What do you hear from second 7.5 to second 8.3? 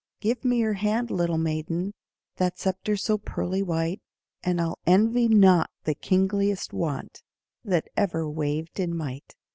That ever